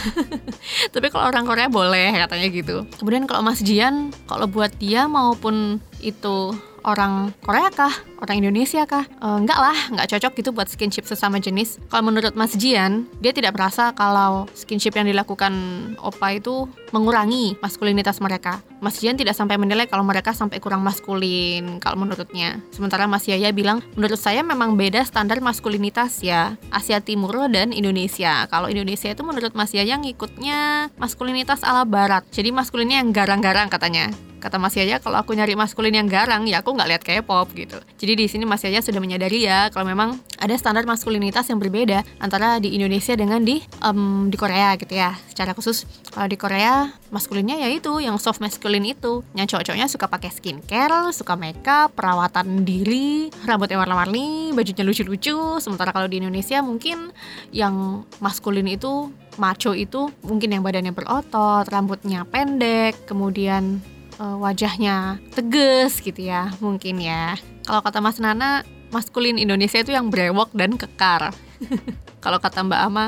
Tapi 0.93 1.07
kalau 1.13 1.29
orang 1.31 1.47
Korea 1.47 1.71
boleh 1.71 2.11
katanya 2.27 2.47
gitu. 2.51 2.77
Kemudian 2.99 3.23
kalau 3.29 3.45
Mas 3.45 3.63
Jian 3.63 4.11
kalau 4.27 4.49
buat 4.49 4.73
dia 4.75 5.07
maupun 5.07 5.79
itu 6.03 6.51
orang 6.87 7.35
Korea 7.43 7.67
kah, 7.67 7.91
orang 8.23 8.39
Indonesia 8.39 8.87
kah? 8.87 9.03
E, 9.03 9.27
enggak 9.43 9.59
lah, 9.59 9.77
enggak 9.91 10.07
cocok 10.15 10.31
gitu 10.39 10.49
buat 10.55 10.71
skinship 10.71 11.03
sesama 11.03 11.37
jenis. 11.43 11.77
Kalau 11.91 12.07
menurut 12.07 12.33
Mas 12.39 12.55
Jian, 12.55 13.05
dia 13.19 13.35
tidak 13.35 13.59
merasa 13.59 13.91
kalau 13.91 14.47
skinship 14.55 14.95
yang 14.95 15.05
dilakukan 15.05 15.53
Opa 15.99 16.39
itu 16.39 16.71
mengurangi 16.95 17.59
maskulinitas 17.59 18.23
mereka. 18.23 18.63
Mas 18.79 19.03
Jian 19.03 19.19
tidak 19.19 19.35
sampai 19.35 19.59
menilai 19.59 19.89
kalau 19.89 20.07
mereka 20.07 20.31
sampai 20.31 20.63
kurang 20.63 20.85
maskulin 20.85 21.83
kalau 21.83 21.99
menurutnya. 21.99 22.63
Sementara 22.71 23.09
Mas 23.09 23.27
Yaya 23.27 23.51
bilang, 23.51 23.83
menurut 23.99 24.17
saya 24.17 24.45
memang 24.45 24.79
beda 24.79 25.03
standar 25.03 25.43
maskulinitas 25.43 26.23
ya, 26.23 26.55
Asia 26.71 27.03
Timur 27.03 27.51
dan 27.51 27.75
Indonesia. 27.75 28.47
Kalau 28.47 28.71
Indonesia 28.71 29.11
itu 29.11 29.21
menurut 29.27 29.51
Mas 29.57 29.75
Yaya 29.75 29.99
ngikutnya 29.99 30.93
maskulinitas 30.95 31.65
ala 31.67 31.83
barat. 31.83 32.23
Jadi 32.31 32.55
maskulinnya 32.55 33.03
yang 33.03 33.11
garang-garang 33.11 33.67
katanya 33.67 34.13
kata 34.37 34.61
Mas 34.61 34.77
Yaya 34.77 35.01
kalau 35.01 35.19
aku 35.19 35.33
nyari 35.33 35.57
maskulin 35.57 35.93
yang 35.93 36.07
garang 36.07 36.45
ya 36.45 36.61
aku 36.61 36.73
nggak 36.73 36.89
lihat 36.89 37.03
K-pop 37.03 37.49
gitu. 37.57 37.77
Jadi 37.97 38.13
di 38.13 38.25
sini 38.29 38.43
Mas 38.45 38.61
Yaya 38.63 38.81
sudah 38.81 39.01
menyadari 39.01 39.45
ya 39.45 39.69
kalau 39.73 39.89
memang 39.89 40.21
ada 40.37 40.53
standar 40.55 40.85
maskulinitas 40.85 41.49
yang 41.49 41.57
berbeda 41.57 42.05
antara 42.21 42.61
di 42.61 42.77
Indonesia 42.77 43.17
dengan 43.17 43.41
di 43.41 43.61
um, 43.81 44.29
di 44.29 44.37
Korea 44.37 44.77
gitu 44.77 44.93
ya. 44.93 45.17
Secara 45.29 45.57
khusus 45.57 45.89
kalau 46.13 46.29
di 46.29 46.37
Korea 46.37 46.93
maskulinnya 47.09 47.57
ya 47.57 47.69
itu 47.73 47.97
yang 47.97 48.21
soft 48.21 48.39
maskulin 48.39 48.85
itu. 48.85 49.25
Yang 49.33 49.57
cowok-cowoknya 49.57 49.87
suka 49.89 50.05
pakai 50.07 50.29
skincare 50.29 51.09
suka 51.11 51.33
makeup 51.33 51.93
perawatan 51.97 52.63
diri 52.63 53.33
rambutnya 53.45 53.81
warna-warni 53.81 54.53
bajunya 54.53 54.85
lucu-lucu. 54.85 55.57
Sementara 55.57 55.89
kalau 55.89 56.05
di 56.05 56.21
Indonesia 56.21 56.61
mungkin 56.61 57.09
yang 57.49 58.05
maskulin 58.21 58.69
itu 58.69 59.09
macho 59.37 59.71
itu 59.77 60.09
mungkin 60.25 60.49
yang 60.49 60.65
badannya 60.65 60.91
berotot 60.91 61.65
rambutnya 61.69 62.25
pendek 62.25 63.05
kemudian 63.05 63.79
uh, 64.21 64.37
wajahnya 64.41 65.21
tegas 65.33 66.01
gitu 66.01 66.27
ya 66.27 66.53
mungkin 66.61 67.01
ya. 67.01 67.37
Kalau 67.65 67.81
kata 67.81 67.99
Mas 67.99 68.17
Nana 68.21 68.63
maskulin 68.89 69.37
Indonesia 69.37 69.81
itu 69.81 69.91
yang 69.93 70.09
brewok 70.09 70.53
dan 70.53 70.75
kekar. 70.75 71.33
Kalau 72.23 72.39
kata 72.41 72.65
Mbak 72.65 72.81
Ama 72.91 73.05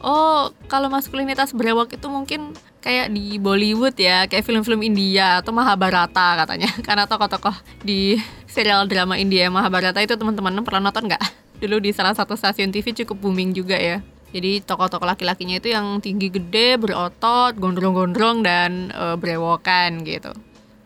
oh 0.00 0.48
kalau 0.64 0.88
maskulinitas 0.88 1.52
brewok 1.52 1.92
itu 1.92 2.08
mungkin 2.08 2.56
kayak 2.80 3.12
di 3.12 3.36
Bollywood 3.36 3.92
ya 4.00 4.24
kayak 4.24 4.48
film-film 4.48 4.80
India 4.80 5.44
atau 5.44 5.52
Mahabharata 5.52 6.44
katanya. 6.44 6.70
Karena 6.86 7.04
tokoh-tokoh 7.04 7.54
di 7.84 8.16
serial 8.48 8.88
drama 8.88 9.20
India 9.20 9.48
Mahabharata 9.52 10.00
itu 10.00 10.16
teman-teman 10.16 10.64
pernah 10.64 10.88
nonton 10.88 11.08
nggak? 11.08 11.22
Dulu 11.60 11.76
di 11.84 11.92
salah 11.92 12.16
satu 12.16 12.32
stasiun 12.40 12.72
TV 12.72 12.96
cukup 13.04 13.20
booming 13.20 13.52
juga 13.52 13.76
ya. 13.76 14.00
Jadi 14.30 14.62
tokoh-tokoh 14.62 15.10
laki-lakinya 15.10 15.58
itu 15.58 15.74
yang 15.74 15.98
tinggi 15.98 16.30
gede, 16.30 16.78
berotot, 16.78 17.50
gondrong-gondrong 17.58 18.46
dan 18.46 18.94
e, 18.94 19.18
brewokan 19.18 20.06
gitu 20.06 20.30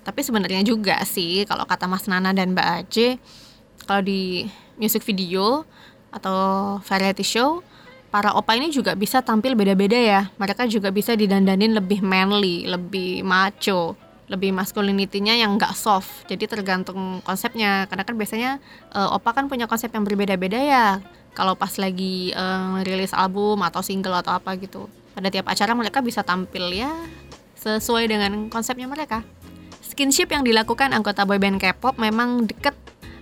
tapi 0.05 0.21
sebenarnya 0.21 0.61
juga 0.61 1.01
sih 1.09 1.49
kalau 1.49 1.65
kata 1.65 1.89
Mas 1.89 2.05
Nana 2.05 2.37
dan 2.37 2.53
Mbak 2.53 2.69
Aje 2.85 3.17
kalau 3.89 4.05
di 4.05 4.47
music 4.77 5.03
video 5.03 5.65
atau 6.15 6.79
variety 6.85 7.27
show 7.27 7.65
para 8.15 8.31
opa 8.31 8.55
ini 8.55 8.71
juga 8.71 8.95
bisa 8.95 9.19
tampil 9.27 9.59
beda-beda 9.59 9.99
ya. 9.99 10.31
Mereka 10.39 10.71
juga 10.71 10.95
bisa 10.95 11.19
didandanin 11.19 11.75
lebih 11.75 11.99
manly 11.99 12.63
lebih 12.71 13.27
macho 13.27 13.99
lebih 14.25 14.57
masculinity-nya 14.57 15.37
yang 15.37 15.61
nggak 15.61 15.77
soft. 15.77 16.25
Jadi 16.31 16.49
tergantung 16.49 17.21
konsepnya. 17.27 17.85
Karena 17.91 18.09
kan 18.09 18.15
biasanya 18.17 18.51
uh, 18.97 19.13
opa 19.13 19.37
kan 19.37 19.51
punya 19.53 19.69
konsep 19.69 19.93
yang 19.93 20.07
berbeda-beda 20.07 20.57
ya. 20.57 20.87
Kalau 21.35 21.59
pas 21.59 21.75
lagi 21.77 22.31
uh, 22.33 22.81
rilis 22.87 23.13
album 23.13 23.61
atau 23.67 23.83
single 23.83 24.17
atau 24.17 24.33
apa 24.33 24.55
gitu. 24.57 24.87
Pada 25.13 25.29
tiap 25.29 25.51
acara 25.51 25.75
mereka 25.77 26.01
bisa 26.01 26.23
tampil 26.25 26.73
ya 26.73 26.89
sesuai 27.59 28.09
dengan 28.09 28.49
konsepnya 28.49 28.85
mereka 28.89 29.25
Skinship 29.95 30.35
yang 30.35 30.43
dilakukan 30.43 30.91
anggota 30.91 31.23
boyband 31.23 31.63
K-pop 31.63 32.03
memang 32.03 32.51
dekat 32.51 32.75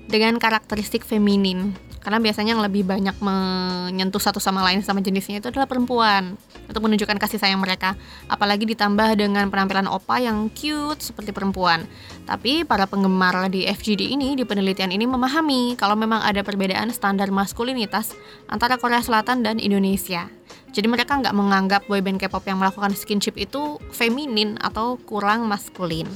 dengan 0.09 0.41
karakteristik 0.41 1.05
feminin. 1.05 1.77
Karena 2.01 2.17
biasanya 2.17 2.57
yang 2.57 2.65
lebih 2.65 2.89
banyak 2.89 3.13
menyentuh 3.21 4.17
satu 4.17 4.41
sama 4.41 4.65
lain 4.65 4.81
sama 4.81 5.05
jenisnya 5.05 5.45
itu 5.45 5.53
adalah 5.53 5.69
perempuan. 5.69 6.33
Untuk 6.65 6.81
menunjukkan 6.81 7.21
kasih 7.21 7.37
sayang 7.37 7.61
mereka. 7.61 7.93
Apalagi 8.25 8.65
ditambah 8.65 9.21
dengan 9.21 9.53
penampilan 9.53 9.85
opa 9.85 10.25
yang 10.25 10.49
cute 10.49 11.05
seperti 11.05 11.37
perempuan. 11.37 11.85
Tapi 12.25 12.65
para 12.65 12.89
penggemar 12.89 13.53
di 13.53 13.69
FGD 13.69 14.09
ini 14.09 14.33
di 14.33 14.49
penelitian 14.49 14.97
ini 14.97 15.05
memahami 15.05 15.77
kalau 15.77 15.93
memang 15.93 16.25
ada 16.25 16.41
perbedaan 16.41 16.89
standar 16.89 17.29
maskulinitas 17.29 18.17
antara 18.49 18.81
Korea 18.81 19.05
Selatan 19.05 19.45
dan 19.45 19.61
Indonesia. 19.61 20.25
Jadi 20.73 20.89
mereka 20.89 21.21
nggak 21.21 21.37
menganggap 21.37 21.85
boyband 21.85 22.17
K-pop 22.17 22.49
yang 22.49 22.57
melakukan 22.57 22.97
skinship 22.97 23.37
itu 23.37 23.77
feminin 23.93 24.57
atau 24.65 24.97
kurang 25.05 25.45
maskulin. 25.45 26.09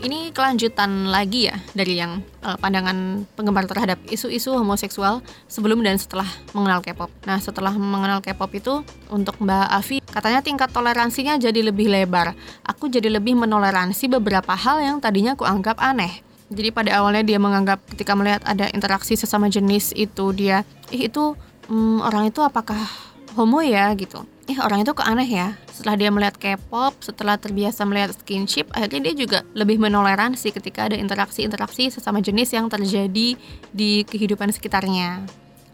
Ini 0.00 0.32
kelanjutan 0.32 1.12
lagi 1.12 1.52
ya 1.52 1.56
dari 1.76 2.00
yang 2.00 2.24
uh, 2.42 2.56
pandangan 2.58 3.28
penggemar 3.36 3.68
terhadap 3.68 4.00
isu-isu 4.08 4.56
homoseksual 4.56 5.20
sebelum 5.46 5.84
dan 5.84 6.00
setelah 6.00 6.26
mengenal 6.56 6.82
K-pop. 6.82 7.12
Nah, 7.28 7.38
setelah 7.38 7.72
mengenal 7.76 8.24
K-pop 8.24 8.50
itu 8.56 8.82
untuk 9.12 9.38
Mbak 9.38 9.68
Avi 9.70 9.96
katanya 10.02 10.40
tingkat 10.42 10.72
toleransinya 10.72 11.38
jadi 11.38 11.60
lebih 11.62 11.92
lebar. 11.92 12.34
Aku 12.66 12.90
jadi 12.90 13.12
lebih 13.12 13.38
menoleransi 13.38 14.10
beberapa 14.10 14.56
hal 14.56 14.82
yang 14.82 14.96
tadinya 14.98 15.38
aku 15.38 15.46
anggap 15.46 15.78
aneh. 15.78 16.24
Jadi 16.50 16.74
pada 16.74 16.98
awalnya 16.98 17.22
dia 17.22 17.38
menganggap 17.38 17.78
ketika 17.94 18.18
melihat 18.18 18.42
ada 18.42 18.66
interaksi 18.74 19.14
sesama 19.14 19.46
jenis 19.46 19.94
itu 19.94 20.34
dia, 20.34 20.66
ih 20.90 21.06
itu 21.06 21.38
hmm, 21.70 22.02
orang 22.02 22.26
itu 22.26 22.42
apakah 22.42 23.09
homo 23.34 23.62
ya 23.62 23.92
gitu. 23.94 24.22
Ih 24.50 24.58
orang 24.58 24.82
itu 24.82 24.90
kok 24.90 25.06
aneh 25.06 25.28
ya. 25.28 25.54
Setelah 25.70 25.94
dia 25.94 26.10
melihat 26.10 26.34
K-pop 26.38 26.98
setelah 26.98 27.38
terbiasa 27.38 27.86
melihat 27.86 28.14
skinship 28.16 28.66
akhirnya 28.74 29.10
dia 29.10 29.14
juga 29.14 29.38
lebih 29.54 29.78
menoleransi 29.78 30.50
ketika 30.50 30.90
ada 30.90 30.96
interaksi-interaksi 30.98 31.94
sesama 31.94 32.18
jenis 32.18 32.50
yang 32.50 32.66
terjadi 32.66 33.38
di 33.70 33.90
kehidupan 34.06 34.50
sekitarnya. 34.50 35.22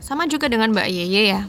Sama 0.00 0.28
juga 0.28 0.52
dengan 0.52 0.72
Mbak 0.76 0.88
Yeye 0.92 1.22
ya. 1.32 1.42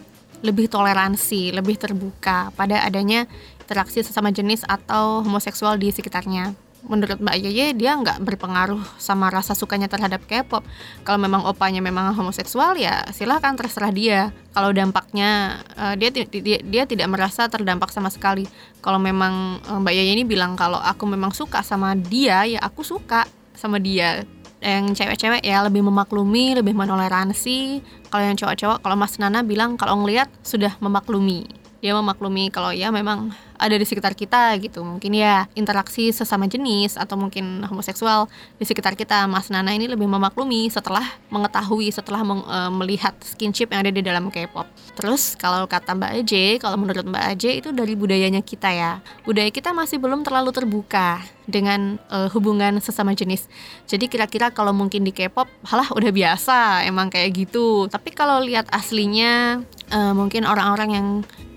Lebih 0.45 0.69
toleransi 0.69 1.51
lebih 1.51 1.81
terbuka 1.81 2.53
pada 2.53 2.85
adanya 2.85 3.25
interaksi 3.59 4.05
sesama 4.05 4.29
jenis 4.29 4.63
atau 4.63 5.25
homoseksual 5.25 5.75
di 5.81 5.89
sekitarnya 5.91 6.66
menurut 6.85 7.17
Mbak 7.17 7.37
Yeye 7.41 7.73
dia 7.73 7.97
nggak 7.97 8.21
berpengaruh 8.21 8.79
sama 9.01 9.33
rasa 9.33 9.57
sukanya 9.57 9.89
terhadap 9.89 10.21
K-pop. 10.29 10.61
Kalau 11.01 11.19
memang 11.19 11.43
opanya 11.49 11.81
memang 11.81 12.13
homoseksual 12.13 12.77
ya 12.77 13.05
silahkan 13.11 13.57
terserah 13.57 13.89
dia. 13.89 14.29
Kalau 14.53 14.73
dampaknya 14.73 15.61
uh, 15.77 15.93
dia, 15.97 16.09
dia 16.13 16.59
dia 16.61 16.83
tidak 16.85 17.07
merasa 17.09 17.45
terdampak 17.49 17.89
sama 17.89 18.13
sekali. 18.13 18.45
Kalau 18.81 19.01
memang 19.01 19.61
uh, 19.65 19.79
Mbak 19.81 19.93
Yeye 19.93 20.13
ini 20.13 20.23
bilang 20.23 20.53
kalau 20.53 20.77
aku 20.77 21.05
memang 21.09 21.33
suka 21.33 21.65
sama 21.65 21.97
dia 21.97 22.45
ya 22.45 22.59
aku 22.61 22.85
suka 22.85 23.25
sama 23.57 23.81
dia. 23.81 24.23
Yang 24.57 24.97
cewek-cewek 24.97 25.45
ya 25.45 25.61
lebih 25.61 25.85
memaklumi, 25.85 26.57
lebih 26.57 26.73
menoleransi. 26.73 27.85
Kalau 28.09 28.23
yang 28.25 28.33
cowok-cowok, 28.33 28.81
kalau 28.81 28.97
Mas 28.97 29.13
Nana 29.21 29.45
bilang 29.45 29.77
kalau 29.77 30.01
ngelihat 30.01 30.33
sudah 30.41 30.73
memaklumi 30.81 31.45
dia 31.77 31.93
memaklumi 31.93 32.49
kalau 32.49 32.73
ya 32.73 32.89
memang 32.89 33.29
ada 33.57 33.75
di 33.75 33.85
sekitar 33.85 34.13
kita 34.13 34.55
gitu 34.61 34.85
mungkin 34.85 35.17
ya 35.17 35.49
interaksi 35.57 36.13
sesama 36.13 36.45
jenis 36.45 36.95
atau 36.95 37.17
mungkin 37.17 37.65
homoseksual 37.65 38.29
di 38.57 38.65
sekitar 38.65 38.93
kita 38.93 39.25
Mas 39.25 39.49
Nana 39.49 39.73
ini 39.73 39.89
lebih 39.89 40.05
memaklumi 40.05 40.69
setelah 40.69 41.03
mengetahui 41.33 41.89
setelah 41.91 42.21
meng, 42.23 42.45
e, 42.45 42.57
melihat 42.71 43.13
skinship 43.25 43.73
yang 43.73 43.83
ada 43.83 43.91
di 43.91 44.01
dalam 44.05 44.29
K-pop 44.29 44.69
terus 44.95 45.33
kalau 45.35 45.65
kata 45.65 45.97
Mbak 45.97 46.11
Aje 46.23 46.45
kalau 46.61 46.77
menurut 46.79 47.03
Mbak 47.03 47.23
Aje 47.33 47.51
itu 47.57 47.69
dari 47.73 47.93
budayanya 47.97 48.45
kita 48.45 48.69
ya 48.71 49.01
budaya 49.25 49.49
kita 49.49 49.73
masih 49.73 49.97
belum 49.97 50.21
terlalu 50.23 50.53
terbuka 50.53 51.25
dengan 51.47 51.95
uh, 52.11 52.27
hubungan 52.35 52.77
sesama 52.83 53.15
jenis. 53.15 53.47
Jadi 53.87 54.11
kira-kira 54.11 54.51
kalau 54.51 54.75
mungkin 54.75 55.07
di 55.07 55.15
K-pop, 55.15 55.47
halah 55.63 55.87
udah 55.95 56.11
biasa, 56.11 56.83
emang 56.83 57.07
kayak 57.07 57.47
gitu. 57.47 57.87
Tapi 57.87 58.11
kalau 58.11 58.43
lihat 58.43 58.67
aslinya, 58.75 59.63
uh, 59.89 60.13
mungkin 60.13 60.43
orang-orang 60.43 60.89
yang 60.91 61.07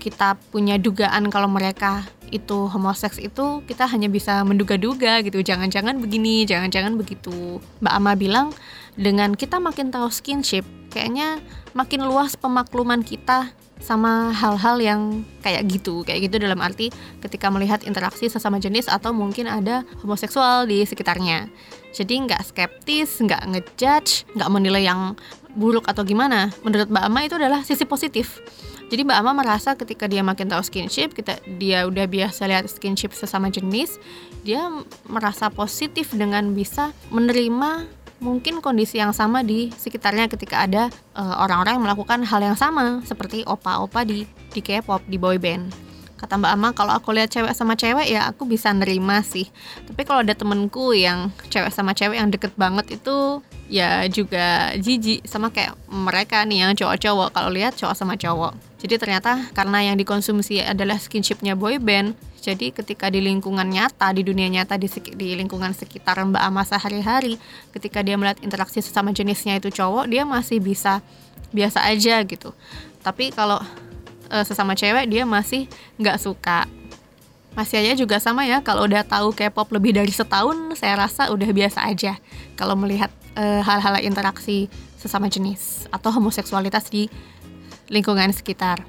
kita 0.01 0.39
punya 0.49 0.79
dugaan 0.79 1.29
kalau 1.29 1.51
mereka 1.51 1.90
itu 2.31 2.71
homoseks 2.71 3.19
itu 3.19 3.61
kita 3.67 3.85
hanya 3.85 4.07
bisa 4.07 4.41
menduga-duga 4.47 5.19
gitu. 5.21 5.43
Jangan-jangan 5.43 5.99
begini 5.99 6.47
jangan-jangan 6.47 6.95
begitu. 6.95 7.59
Mbak 7.83 7.93
Ama 7.93 8.11
bilang 8.15 8.47
dengan 8.95 9.35
kita 9.35 9.59
makin 9.59 9.91
tahu 9.91 10.07
skinship 10.07 10.63
kayaknya 10.91 11.39
makin 11.75 12.03
luas 12.07 12.35
pemakluman 12.39 13.03
kita 13.03 13.51
sama 13.81 14.29
hal-hal 14.31 14.77
yang 14.79 15.01
kayak 15.41 15.67
gitu. 15.67 16.05
Kayak 16.07 16.31
gitu 16.31 16.35
dalam 16.39 16.61
arti 16.61 16.93
ketika 17.19 17.49
melihat 17.49 17.83
interaksi 17.83 18.29
sesama 18.29 18.61
jenis 18.61 18.87
atau 18.87 19.11
mungkin 19.11 19.49
ada 19.49 19.83
homoseksual 20.05 20.69
di 20.69 20.85
sekitarnya. 20.85 21.49
Jadi 21.91 22.29
nggak 22.29 22.41
skeptis 22.47 23.19
nggak 23.19 23.41
ngejudge 23.51 24.29
nggak 24.37 24.49
menilai 24.53 24.85
yang 24.87 25.17
buruk 25.57 25.89
atau 25.89 26.07
gimana. 26.07 26.53
Menurut 26.63 26.87
Mbak 26.87 27.03
Ama 27.03 27.19
itu 27.27 27.35
adalah 27.35 27.61
sisi 27.67 27.83
positif 27.83 28.39
jadi 28.91 29.07
Mbak 29.07 29.17
Ama 29.23 29.31
merasa 29.31 29.79
ketika 29.79 30.03
dia 30.11 30.19
makin 30.19 30.51
tahu 30.51 30.59
skinship 30.67 31.15
kita 31.15 31.39
dia 31.55 31.87
udah 31.87 32.03
biasa 32.11 32.43
lihat 32.43 32.67
skinship 32.67 33.15
sesama 33.15 33.47
jenis 33.47 33.95
dia 34.43 34.67
merasa 35.07 35.47
positif 35.47 36.11
dengan 36.11 36.51
bisa 36.51 36.91
menerima 37.07 37.87
mungkin 38.21 38.61
kondisi 38.61 39.01
yang 39.01 39.15
sama 39.15 39.41
di 39.41 39.73
sekitarnya 39.73 40.29
ketika 40.29 40.67
ada 40.67 40.91
eh, 41.17 41.35
orang-orang 41.41 41.73
uh, 41.73 41.77
yang 41.79 41.85
melakukan 41.89 42.19
hal 42.21 42.41
yang 42.43 42.59
sama 42.59 43.01
seperti 43.07 43.41
opa-opa 43.47 44.05
di 44.05 44.29
di 44.53 44.61
K-pop 44.61 45.01
di 45.09 45.17
boy 45.17 45.41
band. 45.41 45.73
Kata 46.21 46.37
Mbak 46.37 46.53
Ama 46.53 46.69
kalau 46.77 46.93
aku 46.93 47.17
lihat 47.17 47.33
cewek 47.33 47.49
sama 47.57 47.73
cewek 47.73 48.05
ya 48.05 48.29
aku 48.29 48.45
bisa 48.45 48.69
nerima 48.69 49.25
sih. 49.25 49.49
Tapi 49.89 50.05
kalau 50.05 50.21
ada 50.21 50.37
temenku 50.37 50.93
yang 50.93 51.33
cewek 51.49 51.73
sama 51.73 51.97
cewek 51.97 52.21
yang 52.21 52.29
deket 52.29 52.53
banget 52.53 53.01
itu 53.01 53.41
ya 53.65 54.05
juga 54.05 54.69
jijik 54.77 55.25
sama 55.25 55.49
kayak 55.49 55.73
mereka 55.89 56.45
nih 56.45 56.61
yang 56.61 56.77
cowok-cowok 56.77 57.33
kalau 57.33 57.49
lihat 57.49 57.73
cowok 57.73 57.97
sama 57.97 58.13
cowok. 58.13 58.53
Jadi 58.81 58.97
ternyata 58.97 59.45
karena 59.53 59.85
yang 59.85 59.95
dikonsumsi 60.01 60.57
adalah 60.65 60.97
skinshipnya 60.97 61.53
boy 61.53 61.77
band, 61.77 62.17
jadi 62.41 62.73
ketika 62.73 63.13
di 63.13 63.21
lingkungan 63.21 63.69
nyata, 63.69 64.09
di 64.09 64.25
dunia 64.25 64.49
nyata, 64.49 64.73
di, 64.81 64.89
di 65.13 65.37
lingkungan 65.37 65.77
sekitar 65.77 66.17
Mbak 66.17 66.41
Ama 66.41 66.65
sehari-hari, 66.65 67.37
ketika 67.69 68.01
dia 68.01 68.17
melihat 68.17 68.41
interaksi 68.41 68.81
sesama 68.81 69.13
jenisnya 69.13 69.61
itu 69.61 69.69
cowok, 69.69 70.09
dia 70.09 70.25
masih 70.25 70.57
bisa 70.57 71.05
biasa 71.53 71.85
aja 71.85 72.25
gitu. 72.25 72.57
Tapi 73.05 73.29
kalau 73.29 73.61
e, 74.33 74.41
sesama 74.41 74.73
cewek 74.73 75.05
dia 75.13 75.29
masih 75.29 75.69
nggak 76.01 76.17
suka. 76.17 76.65
Masih 77.53 77.85
aja 77.85 77.93
juga 77.93 78.17
sama 78.17 78.49
ya, 78.49 78.65
kalau 78.65 78.89
udah 78.89 79.05
tahu 79.05 79.35
K-pop 79.37 79.69
lebih 79.77 79.93
dari 79.93 80.09
setahun, 80.09 80.57
saya 80.73 80.97
rasa 81.05 81.29
udah 81.29 81.51
biasa 81.53 81.85
aja 81.85 82.17
kalau 82.55 82.79
melihat 82.79 83.11
uh, 83.35 83.59
hal-hal 83.59 83.99
interaksi 83.99 84.71
sesama 84.95 85.27
jenis 85.27 85.83
atau 85.91 86.15
homoseksualitas 86.15 86.87
di 86.87 87.11
lingkungan 87.91 88.31
sekitar. 88.31 88.81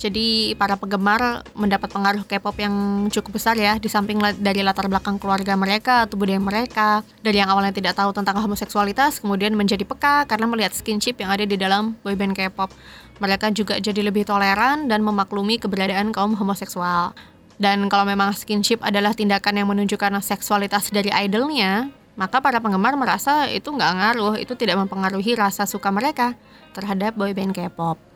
Jadi 0.00 0.56
para 0.56 0.80
penggemar 0.80 1.44
mendapat 1.52 1.92
pengaruh 1.92 2.24
K-pop 2.24 2.56
yang 2.56 2.72
cukup 3.12 3.36
besar 3.36 3.52
ya 3.60 3.76
di 3.76 3.84
samping 3.84 4.16
dari 4.40 4.64
latar 4.64 4.88
belakang 4.88 5.20
keluarga 5.20 5.52
mereka 5.60 6.08
atau 6.08 6.16
budaya 6.16 6.40
mereka. 6.40 7.04
Dari 7.20 7.36
yang 7.36 7.52
awalnya 7.52 7.76
tidak 7.76 8.00
tahu 8.00 8.16
tentang 8.16 8.40
homoseksualitas 8.40 9.20
kemudian 9.20 9.52
menjadi 9.52 9.84
peka 9.84 10.24
karena 10.24 10.48
melihat 10.48 10.72
skinship 10.72 11.20
yang 11.20 11.28
ada 11.28 11.44
di 11.44 11.60
dalam 11.60 12.00
boyband 12.00 12.32
K-pop. 12.32 12.72
Mereka 13.20 13.52
juga 13.52 13.76
jadi 13.76 14.00
lebih 14.00 14.24
toleran 14.24 14.88
dan 14.88 15.04
memaklumi 15.04 15.60
keberadaan 15.60 16.16
kaum 16.16 16.32
homoseksual. 16.32 17.12
Dan 17.60 17.92
kalau 17.92 18.08
memang 18.08 18.32
skinship 18.32 18.80
adalah 18.80 19.12
tindakan 19.12 19.60
yang 19.60 19.68
menunjukkan 19.68 20.16
seksualitas 20.24 20.88
dari 20.88 21.12
idolnya, 21.12 21.92
maka 22.16 22.40
para 22.40 22.56
penggemar 22.56 22.96
merasa 22.96 23.52
itu 23.52 23.68
nggak 23.68 23.92
ngaruh, 24.00 24.40
itu 24.40 24.56
tidak 24.56 24.80
mempengaruhi 24.80 25.36
rasa 25.36 25.68
suka 25.68 25.92
mereka 25.92 26.40
terhadap 26.72 27.12
boyband 27.20 27.52
K-pop. 27.52 28.09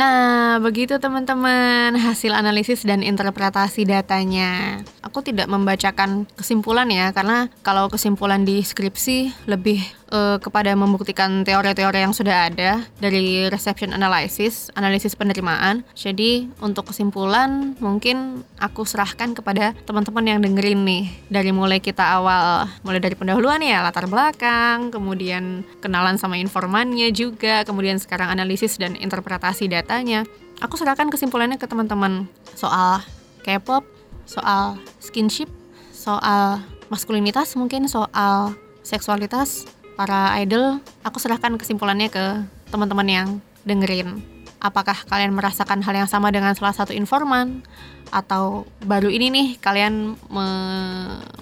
Nah, 0.00 0.56
begitu 0.64 0.96
teman-teman 0.96 1.92
hasil 1.92 2.32
analisis 2.32 2.88
dan 2.88 3.04
interpretasi 3.04 3.84
datanya. 3.84 4.80
Aku 5.04 5.20
tidak 5.20 5.44
membacakan 5.44 6.24
kesimpulan 6.40 6.88
ya, 6.88 7.12
karena 7.12 7.52
kalau 7.60 7.92
kesimpulan 7.92 8.48
di 8.48 8.64
skripsi 8.64 9.44
lebih 9.44 9.84
uh, 10.10 10.36
kepada 10.42 10.74
membuktikan 10.74 11.46
teori-teori 11.46 11.98
yang 12.02 12.14
sudah 12.14 12.50
ada 12.50 12.84
dari 12.98 13.46
reception 13.48 13.94
analysis, 13.94 14.68
analisis 14.76 15.14
penerimaan. 15.16 15.86
Jadi 15.96 16.50
untuk 16.60 16.90
kesimpulan 16.90 17.78
mungkin 17.78 18.42
aku 18.58 18.84
serahkan 18.84 19.32
kepada 19.32 19.72
teman-teman 19.86 20.26
yang 20.26 20.38
dengerin 20.42 20.82
nih 20.84 21.04
dari 21.30 21.50
mulai 21.54 21.78
kita 21.80 22.02
awal, 22.20 22.68
mulai 22.84 23.00
dari 23.00 23.16
pendahuluan 23.16 23.62
ya 23.62 23.80
latar 23.80 24.10
belakang, 24.10 24.92
kemudian 24.92 25.64
kenalan 25.80 26.18
sama 26.20 26.36
informannya 26.36 27.08
juga, 27.14 27.62
kemudian 27.64 27.96
sekarang 27.96 28.28
analisis 28.28 28.76
dan 28.76 28.98
interpretasi 28.98 29.70
datanya. 29.70 30.26
Aku 30.60 30.76
serahkan 30.76 31.08
kesimpulannya 31.08 31.56
ke 31.56 31.64
teman-teman 31.64 32.28
soal 32.52 33.00
K-pop, 33.40 33.88
soal 34.28 34.76
skinship, 35.00 35.48
soal 35.88 36.60
maskulinitas 36.92 37.56
mungkin 37.56 37.88
soal 37.88 38.52
seksualitas 38.84 39.64
para 40.00 40.32
idol, 40.40 40.80
aku 41.04 41.20
serahkan 41.20 41.60
kesimpulannya 41.60 42.08
ke 42.08 42.24
teman-teman 42.72 43.04
yang 43.04 43.28
dengerin. 43.68 44.24
Apakah 44.56 44.96
kalian 45.04 45.36
merasakan 45.36 45.84
hal 45.84 45.92
yang 45.92 46.08
sama 46.08 46.32
dengan 46.32 46.56
salah 46.56 46.72
satu 46.72 46.96
informan 46.96 47.60
atau 48.08 48.64
baru 48.80 49.12
ini 49.12 49.28
nih 49.28 49.48
kalian 49.60 50.16
me 50.32 50.46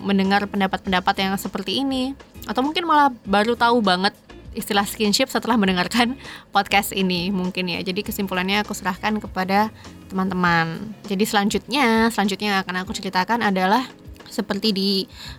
mendengar 0.02 0.42
pendapat-pendapat 0.50 1.14
yang 1.22 1.38
seperti 1.38 1.86
ini 1.86 2.18
atau 2.50 2.66
mungkin 2.66 2.82
malah 2.82 3.14
baru 3.22 3.54
tahu 3.54 3.78
banget 3.78 4.10
istilah 4.58 4.82
skinship 4.82 5.30
setelah 5.30 5.54
mendengarkan 5.54 6.18
podcast 6.54 6.90
ini 6.90 7.30
mungkin 7.30 7.70
ya. 7.70 7.78
Jadi 7.78 8.02
kesimpulannya 8.02 8.66
aku 8.66 8.74
serahkan 8.74 9.22
kepada 9.22 9.70
teman-teman. 10.10 10.98
Jadi 11.06 11.22
selanjutnya, 11.22 12.10
selanjutnya 12.10 12.66
akan 12.66 12.82
aku 12.82 12.90
ceritakan 12.90 13.38
adalah 13.38 13.86
seperti 14.26 14.74
di 14.74 14.90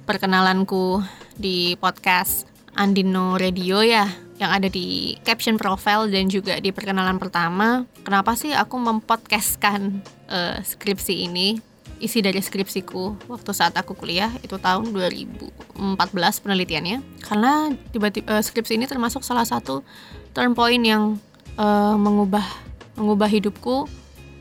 perkenalanku 0.07 1.03
di 1.35 1.75
podcast 1.83 2.49
Andino 2.79 3.36
Radio 3.36 3.83
ya 3.83 4.07
yang 4.39 4.55
ada 4.55 4.71
di 4.71 5.19
caption 5.27 5.59
profile 5.59 6.07
dan 6.07 6.31
juga 6.31 6.55
di 6.63 6.71
perkenalan 6.71 7.19
pertama. 7.19 7.83
Kenapa 8.07 8.39
sih 8.39 8.55
aku 8.55 8.79
mempodcastkan 8.79 10.00
uh, 10.31 10.63
skripsi 10.63 11.27
ini? 11.27 11.59
Isi 12.00 12.24
dari 12.24 12.39
skripsiku 12.39 13.27
waktu 13.27 13.51
saat 13.51 13.75
aku 13.75 13.91
kuliah 13.91 14.31
itu 14.39 14.56
tahun 14.56 14.95
2014 14.95 15.75
penelitiannya. 16.15 17.04
Karena 17.19 17.67
tiba-tiba 17.91 18.39
uh, 18.39 18.39
skripsi 18.39 18.80
ini 18.80 18.88
termasuk 18.88 19.27
salah 19.27 19.43
satu 19.43 19.84
turn 20.32 20.56
point 20.56 20.80
yang 20.80 21.19
uh, 21.60 21.99
mengubah 21.99 22.47
mengubah 22.95 23.27
hidupku, 23.27 23.91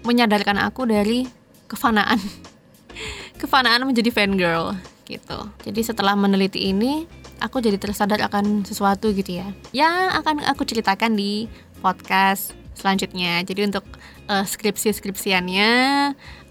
menyadarkan 0.07 0.63
aku 0.63 0.87
dari 0.87 1.27
kefanaan. 1.67 2.23
kefanaan 3.43 3.83
menjadi 3.83 4.15
fan 4.15 4.39
girl 4.39 4.79
gitu. 5.11 5.39
Jadi 5.67 5.81
setelah 5.83 6.15
meneliti 6.15 6.71
ini, 6.71 7.03
aku 7.39 7.63
jadi 7.63 7.79
tersadar 7.79 8.21
akan 8.23 8.67
sesuatu 8.67 9.11
gitu 9.15 9.39
ya. 9.43 9.49
Yang 9.71 9.95
akan 10.23 10.37
aku 10.47 10.63
ceritakan 10.67 11.15
di 11.15 11.47
podcast 11.79 12.59
selanjutnya. 12.79 13.43
Jadi 13.43 13.67
untuk 13.67 13.83
uh, 14.31 14.47
skripsi 14.47 14.95
skripsiannya 14.95 15.71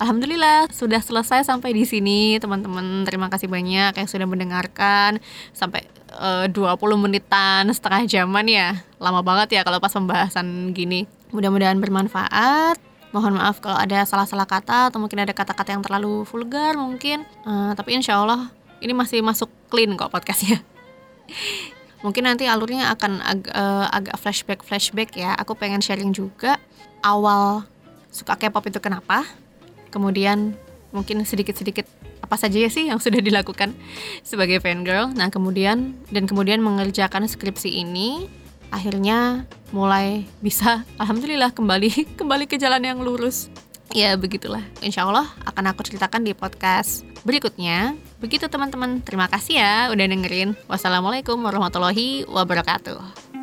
alhamdulillah 0.03 0.67
sudah 0.75 0.99
selesai 0.99 1.47
sampai 1.47 1.71
di 1.71 1.87
sini 1.87 2.35
teman-teman. 2.43 3.07
Terima 3.07 3.31
kasih 3.31 3.47
banyak 3.47 3.95
yang 3.95 4.07
sudah 4.07 4.27
mendengarkan 4.27 5.23
sampai 5.55 5.87
eh, 6.19 6.47
uh, 6.51 6.75
20 6.75 6.75
menitan 6.99 7.71
setengah 7.71 8.03
jaman 8.05 8.45
ya. 8.51 8.67
Lama 8.99 9.23
banget 9.23 9.55
ya 9.55 9.61
kalau 9.63 9.79
pas 9.79 9.95
pembahasan 9.95 10.75
gini. 10.75 11.07
Mudah-mudahan 11.31 11.79
bermanfaat. 11.79 12.83
Mohon 13.15 13.39
maaf 13.39 13.63
kalau 13.63 13.79
ada 13.79 14.03
salah-salah 14.03 14.43
kata 14.43 14.91
atau 14.91 14.99
mungkin 14.99 15.23
ada 15.23 15.31
kata-kata 15.31 15.71
yang 15.71 15.79
terlalu 15.79 16.27
vulgar 16.27 16.75
mungkin. 16.75 17.23
Uh, 17.47 17.71
tapi 17.71 17.95
insya 17.95 18.19
Allah 18.19 18.51
ini 18.83 18.91
masih 18.91 19.23
masuk 19.23 19.47
clean 19.71 19.95
kok 19.95 20.11
podcastnya 20.11 20.61
mungkin 22.05 22.29
nanti 22.29 22.45
alurnya 22.45 22.93
akan 22.93 23.19
ag 23.25 23.41
uh, 23.51 23.87
agak 23.89 24.15
flashback 24.21 24.61
flashback 24.61 25.09
ya. 25.17 25.33
Aku 25.39 25.57
pengen 25.57 25.81
sharing 25.81 26.13
juga 26.13 26.61
awal 27.01 27.65
suka 28.13 28.37
K-pop 28.37 28.65
itu 28.69 28.79
kenapa. 28.81 29.25
Kemudian 29.89 30.53
mungkin 30.91 31.23
sedikit-sedikit 31.23 31.85
apa 32.23 32.35
saja 32.35 32.57
ya 32.59 32.67
sih 32.67 32.89
yang 32.89 32.99
sudah 32.99 33.21
dilakukan 33.21 33.73
sebagai 34.25 34.59
fangirl. 34.59 35.13
Nah 35.13 35.29
kemudian 35.31 35.95
dan 36.11 36.25
kemudian 36.25 36.59
mengerjakan 36.59 37.25
skripsi 37.29 37.71
ini 37.71 38.27
akhirnya 38.67 39.47
mulai 39.71 40.27
bisa 40.43 40.83
alhamdulillah 40.99 41.55
kembali 41.55 41.91
kembali 42.19 42.45
ke 42.49 42.59
jalan 42.59 42.83
yang 42.83 42.99
lurus. 42.99 43.47
Ya 43.95 44.19
begitulah. 44.19 44.61
Insya 44.83 45.07
Allah 45.07 45.31
akan 45.47 45.71
aku 45.71 45.87
ceritakan 45.87 46.27
di 46.27 46.35
podcast 46.35 47.07
berikutnya 47.23 47.95
begitu 48.17 48.49
teman-teman. 48.49 48.99
Terima 49.05 49.29
kasih 49.29 49.61
ya 49.61 49.73
udah 49.93 50.05
dengerin. 50.05 50.57
Wassalamualaikum 50.65 51.37
warahmatullahi 51.39 52.25
wabarakatuh 52.25 53.36